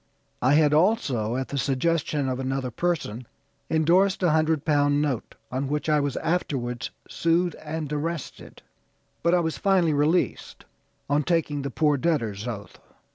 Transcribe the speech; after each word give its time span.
I 0.41 0.55
had 0.55 0.73
also, 0.73 1.35
at 1.35 1.49
the 1.49 1.59
suggestion 1.59 2.27
of 2.27 2.39
another 2.39 2.71
person, 2.71 3.27
endorsed 3.69 4.23
a 4.23 4.31
hundred 4.31 4.65
pound 4.65 4.99
note, 4.99 5.35
on 5.51 5.67
which 5.67 5.87
I 5.89 5.99
was 5.99 6.17
afterwards 6.17 6.89
sued 7.07 7.53
and 7.63 7.93
arrested; 7.93 8.63
but 9.21 9.35
I 9.35 9.41
was 9.41 9.59
finally 9.59 9.93
released 9.93 10.65
on 11.07 11.21
taking 11.21 11.61
the 11.61 11.69
'poor 11.69 11.97
debtor's 11.97 12.47
oath.' 12.47 12.79